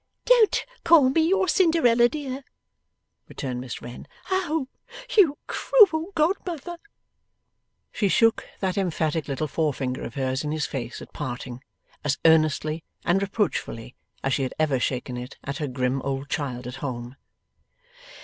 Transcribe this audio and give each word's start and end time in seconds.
'Don't 0.25 0.65
call 0.83 1.11
me 1.11 1.21
your 1.29 1.47
Cinderella 1.47 2.09
dear,' 2.09 2.43
returned 3.27 3.61
Miss 3.61 3.83
Wren. 3.83 4.07
'O 4.31 4.67
you 5.15 5.37
cruel 5.45 6.07
godmother!' 6.15 6.77
She 7.91 8.09
shook 8.09 8.43
that 8.61 8.79
emphatic 8.79 9.27
little 9.27 9.47
forefinger 9.47 10.01
of 10.01 10.15
hers 10.15 10.43
in 10.43 10.51
his 10.51 10.65
face 10.65 11.03
at 11.03 11.13
parting, 11.13 11.61
as 12.03 12.17
earnestly 12.25 12.83
and 13.05 13.21
reproachfully 13.21 13.93
as 14.23 14.33
she 14.33 14.41
had 14.41 14.55
ever 14.57 14.79
shaken 14.79 15.17
it 15.17 15.37
at 15.43 15.57
her 15.57 15.67
grim 15.67 16.01
old 16.01 16.31
child 16.31 16.65
at 16.65 16.77
home. 16.81 17.15